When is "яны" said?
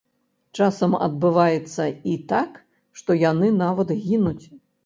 3.29-3.55